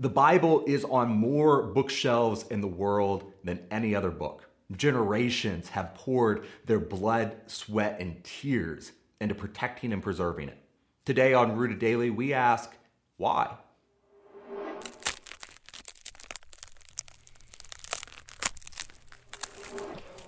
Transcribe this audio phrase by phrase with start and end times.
[0.00, 4.48] The Bible is on more bookshelves in the world than any other book.
[4.74, 10.56] Generations have poured their blood, sweat, and tears into protecting and preserving it.
[11.04, 12.74] Today on Rooted Daily, we ask
[13.18, 13.58] why?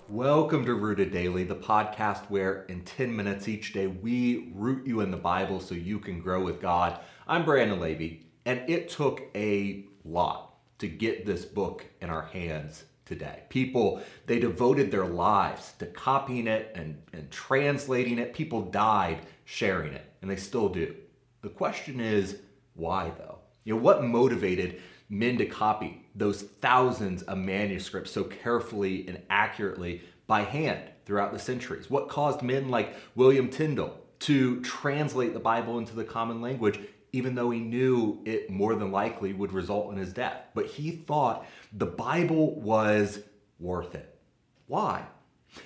[0.07, 5.01] Welcome to Rooted Daily, the podcast where in 10 minutes each day we root you
[5.01, 6.99] in the Bible so you can grow with God.
[7.27, 12.83] I'm Brandon Levy, and it took a lot to get this book in our hands
[13.05, 13.43] today.
[13.49, 18.33] People, they devoted their lives to copying it and, and translating it.
[18.33, 20.95] People died sharing it, and they still do.
[21.41, 22.37] The question is,
[22.75, 23.39] why though?
[23.63, 30.01] You know, what motivated men to copy those thousands of manuscripts so carefully and accurately
[30.27, 31.89] by hand throughout the centuries?
[31.89, 36.79] What caused men like William Tyndale to translate the Bible into the common language,
[37.13, 40.41] even though he knew it more than likely would result in his death?
[40.53, 43.19] But he thought the Bible was
[43.59, 44.19] worth it.
[44.67, 45.05] Why?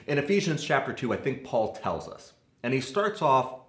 [0.06, 3.62] In Ephesians chapter 2, I think Paul tells us, and he starts off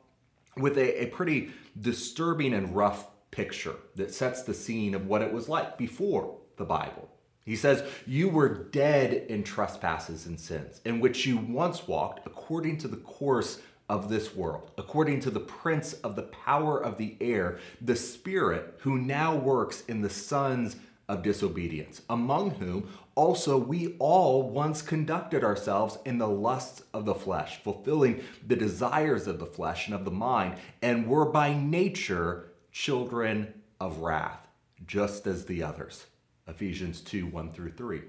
[0.57, 5.33] with a, a pretty disturbing and rough picture that sets the scene of what it
[5.33, 7.09] was like before the Bible.
[7.45, 12.79] He says, You were dead in trespasses and sins, in which you once walked according
[12.79, 17.17] to the course of this world, according to the prince of the power of the
[17.21, 20.77] air, the spirit who now works in the sons
[21.09, 27.15] of disobedience, among whom also we all once conducted ourselves in the lusts of the
[27.15, 32.53] flesh, fulfilling the desires of the flesh and of the mind, and were by nature
[32.73, 34.47] children of wrath,
[34.87, 36.07] just as the others.
[36.47, 38.03] Ephesians 2 1 through 3.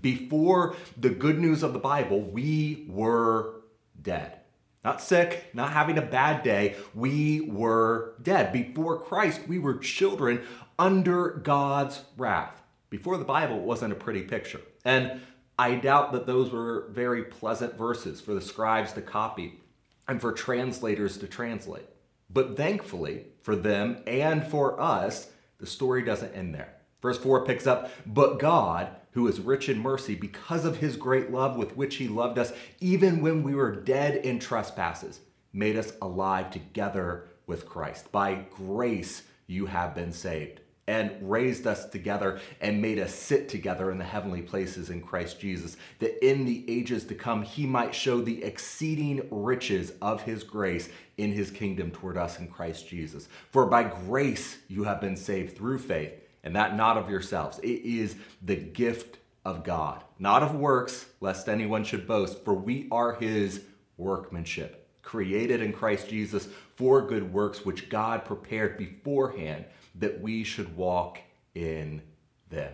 [0.00, 3.62] Before the good news of the Bible, we were
[4.02, 4.40] dead.
[4.86, 6.76] Not sick, not having a bad day.
[6.94, 8.52] We were dead.
[8.52, 10.42] Before Christ, we were children
[10.78, 12.62] under God's wrath.
[12.88, 14.60] Before the Bible, it wasn't a pretty picture.
[14.84, 15.22] And
[15.58, 19.58] I doubt that those were very pleasant verses for the scribes to copy
[20.06, 21.88] and for translators to translate.
[22.30, 26.76] But thankfully for them and for us, the story doesn't end there.
[27.02, 31.30] Verse 4 picks up, But God, who is rich in mercy, because of his great
[31.30, 35.20] love with which he loved us, even when we were dead in trespasses,
[35.52, 38.10] made us alive together with Christ.
[38.12, 43.90] By grace you have been saved and raised us together and made us sit together
[43.90, 47.94] in the heavenly places in Christ Jesus, that in the ages to come he might
[47.94, 53.28] show the exceeding riches of his grace in his kingdom toward us in Christ Jesus.
[53.50, 56.12] For by grace you have been saved through faith,
[56.46, 57.58] and that not of yourselves.
[57.58, 62.86] It is the gift of God, not of works, lest anyone should boast, for we
[62.92, 63.62] are his
[63.96, 66.46] workmanship, created in Christ Jesus
[66.76, 69.64] for good works, which God prepared beforehand
[69.96, 71.18] that we should walk
[71.56, 72.00] in
[72.48, 72.72] them.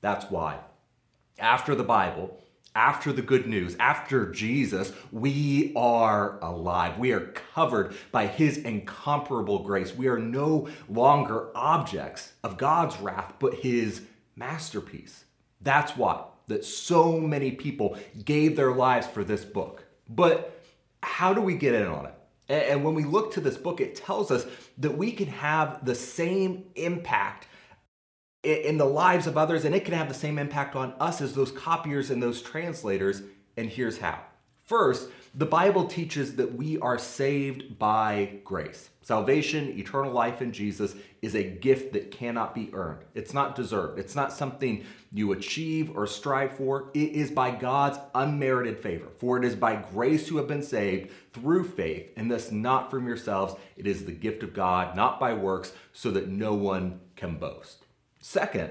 [0.00, 0.60] That's why,
[1.40, 2.40] after the Bible,
[2.74, 6.98] after the good news, after Jesus, we are alive.
[6.98, 9.94] We are covered by his incomparable grace.
[9.94, 14.02] We are no longer objects of God's wrath, but his
[14.36, 15.24] masterpiece.
[15.60, 19.84] That's why that so many people gave their lives for this book.
[20.08, 20.60] But
[21.02, 22.14] how do we get in on it?
[22.48, 24.44] And when we look to this book, it tells us
[24.78, 27.46] that we can have the same impact
[28.44, 31.34] in the lives of others, and it can have the same impact on us as
[31.34, 33.22] those copiers and those translators.
[33.56, 34.20] And here's how.
[34.64, 38.88] First, the Bible teaches that we are saved by grace.
[39.02, 43.04] Salvation, eternal life in Jesus, is a gift that cannot be earned.
[43.14, 43.98] It's not deserved.
[43.98, 46.90] It's not something you achieve or strive for.
[46.94, 49.08] It is by God's unmerited favor.
[49.18, 53.06] For it is by grace you have been saved through faith, and thus not from
[53.06, 53.56] yourselves.
[53.76, 57.83] It is the gift of God, not by works, so that no one can boast.
[58.26, 58.70] Second,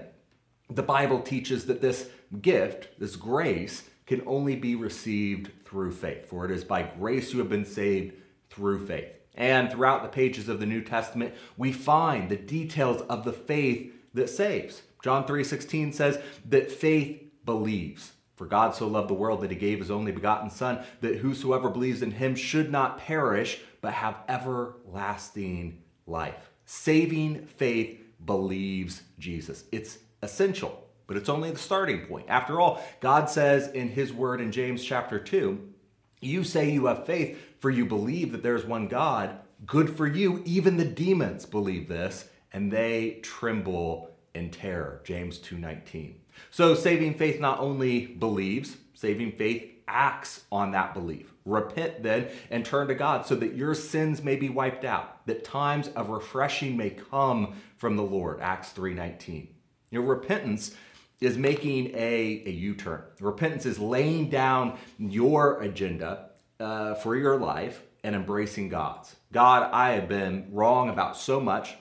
[0.68, 2.10] the Bible teaches that this
[2.42, 6.28] gift, this grace, can only be received through faith.
[6.28, 8.16] For it is by grace you have been saved
[8.50, 9.10] through faith.
[9.36, 13.94] And throughout the pages of the New Testament, we find the details of the faith
[14.16, 14.82] that saves.
[15.04, 16.18] John 3:16 says
[16.50, 18.14] that faith believes.
[18.36, 21.70] For God so loved the world that he gave his only begotten son that whosoever
[21.70, 26.50] believes in him should not perish but have everlasting life.
[26.66, 29.64] Saving faith believes Jesus.
[29.72, 32.26] It's essential but it's only the starting point.
[32.30, 35.74] After all, God says in his word in James chapter 2,
[36.22, 39.38] you say you have faith, for you believe that there's one God.
[39.66, 40.42] Good for you.
[40.46, 45.02] Even the demons believe this, and they tremble in terror.
[45.04, 46.16] James 2:19.
[46.50, 51.34] So saving faith not only believes, saving faith acts on that belief.
[51.46, 55.44] Repent then and turn to God so that your sins may be wiped out, that
[55.44, 58.40] times of refreshing may come from the Lord.
[58.40, 59.48] Acts 3:19.
[59.90, 60.76] You know, repentance
[61.22, 63.02] is making a, a U-turn.
[63.20, 66.30] Repentance is laying down your agenda
[66.60, 69.16] uh, for your life and embracing God's.
[69.32, 71.76] God, I have been wrong about so much,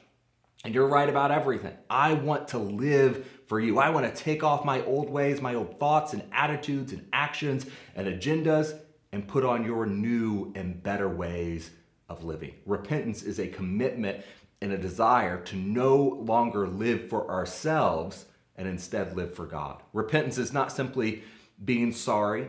[0.65, 1.77] and you're right about everything.
[1.91, 3.79] I want to live for you.
[3.79, 7.67] I want to take off my old ways, my old thoughts and attitudes and actions
[7.97, 8.79] and agendas,
[9.13, 11.71] and put on your new and better ways
[12.09, 12.55] of living.
[12.65, 14.25] Repentance is a commitment
[14.61, 18.27] and a desire to no longer live for ourselves
[18.57, 19.83] and instead live for God.
[19.93, 21.25] Repentance is not simply
[21.65, 22.49] being sorry,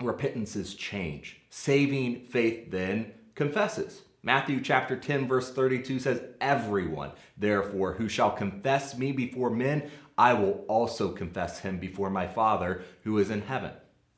[0.00, 1.40] repentance is change.
[1.50, 4.02] Saving faith then confesses.
[4.26, 9.88] Matthew chapter 10, verse 32 says, Everyone, therefore, who shall confess me before men,
[10.18, 13.70] I will also confess him before my Father who is in heaven.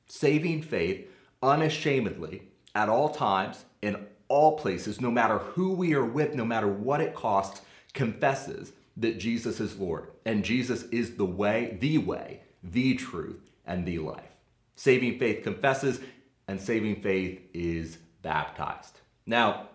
[0.06, 1.06] Saving faith
[1.42, 2.44] unashamedly
[2.74, 7.02] at all times, in all places, no matter who we are with, no matter what
[7.02, 7.60] it costs,
[7.92, 10.08] confesses that Jesus is Lord.
[10.24, 14.40] And Jesus is the way, the way, the truth, and the life.
[14.74, 16.00] Saving faith confesses,
[16.48, 19.00] and saving faith is baptized.
[19.26, 19.68] Now,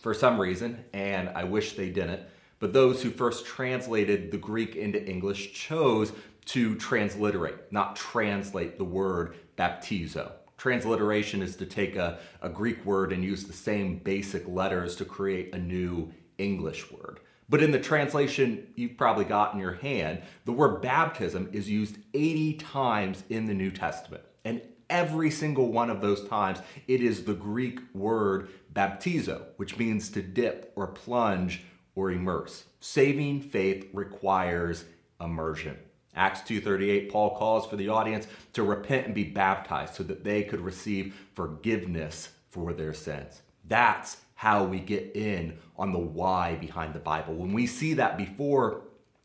[0.00, 2.22] for some reason, and I wish they didn't,
[2.58, 6.12] but those who first translated the Greek into English chose
[6.46, 10.32] to transliterate, not translate the word baptizo.
[10.56, 15.04] Transliteration is to take a, a Greek word and use the same basic letters to
[15.04, 17.20] create a new English word.
[17.48, 21.98] But in the translation you've probably got in your hand, the word baptism is used
[22.14, 24.22] 80 times in the New Testament.
[24.44, 30.10] And every single one of those times, it is the Greek word baptizo, which means
[30.10, 31.64] to dip or plunge
[31.94, 32.64] or immerse.
[32.80, 34.84] Saving faith requires
[35.20, 35.78] immersion.
[36.16, 40.44] Acts 2:38 Paul calls for the audience to repent and be baptized so that they
[40.44, 43.42] could receive forgiveness for their sins.
[43.64, 47.34] That's how we get in on the why behind the Bible.
[47.34, 48.82] When we see that before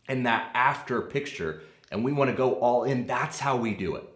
[0.08, 3.96] and that after picture and we want to go all in, that's how we do
[3.96, 4.08] it.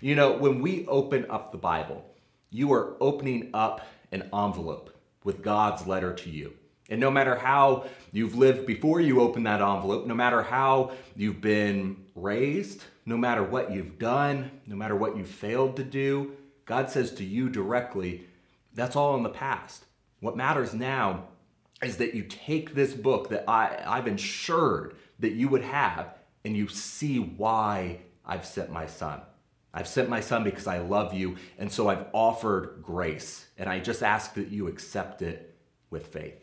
[0.00, 2.04] You know, when we open up the Bible,
[2.50, 6.54] you are opening up an envelope with God's letter to you.
[6.88, 11.40] And no matter how you've lived before you open that envelope, no matter how you've
[11.40, 16.32] been raised, no matter what you've done, no matter what you failed to do,
[16.64, 18.26] God says to you directly,
[18.74, 19.84] that's all in the past.
[20.20, 21.24] What matters now
[21.82, 26.14] is that you take this book that I, I've ensured that you would have
[26.44, 29.20] and you see why I've sent my son.
[29.78, 33.78] I've sent my son because I love you, and so I've offered grace, and I
[33.78, 35.54] just ask that you accept it
[35.88, 36.34] with faith.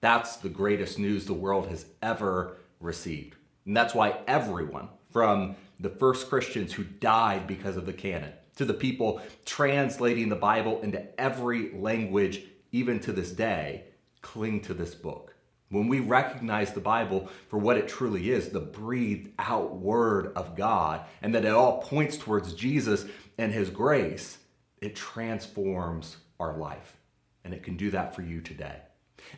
[0.00, 3.34] That's the greatest news the world has ever received.
[3.64, 8.64] And that's why everyone, from the first Christians who died because of the canon, to
[8.64, 13.82] the people translating the Bible into every language, even to this day,
[14.22, 15.34] cling to this book.
[15.68, 20.56] When we recognize the Bible for what it truly is, the breathed out word of
[20.56, 23.04] God, and that it all points towards Jesus
[23.36, 24.38] and his grace,
[24.80, 26.96] it transforms our life.
[27.44, 28.76] And it can do that for you today.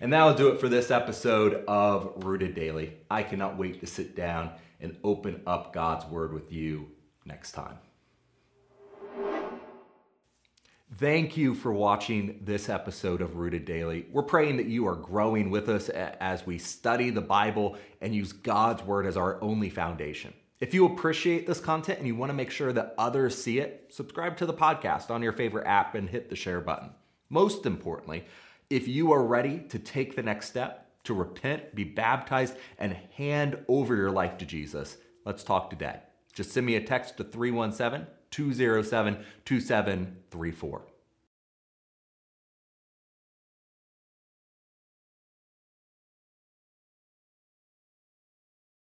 [0.01, 2.95] And that'll do it for this episode of Rooted Daily.
[3.11, 6.89] I cannot wait to sit down and open up God's Word with you
[7.25, 7.79] next time.
[10.94, 14.06] Thank you for watching this episode of Rooted Daily.
[14.11, 18.32] We're praying that you are growing with us as we study the Bible and use
[18.32, 20.32] God's Word as our only foundation.
[20.61, 23.91] If you appreciate this content and you want to make sure that others see it,
[23.91, 26.91] subscribe to the podcast on your favorite app and hit the share button.
[27.29, 28.24] Most importantly,
[28.70, 33.63] if you are ready to take the next step, to repent, be baptized, and hand
[33.69, 34.96] over your life to Jesus,
[35.27, 36.01] let's talk today.
[36.32, 40.82] Just send me a text to 317 207 2734.